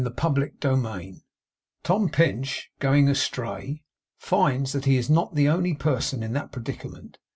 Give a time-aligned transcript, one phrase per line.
[0.03, 1.21] CHAPTER THIRTY SEVEN
[1.83, 3.83] TOM PINCH, GOING ASTRAY,
[4.17, 7.19] FINDS THAT HE IS NOT THE ONLY PERSON IN THAT PREDICAMENT.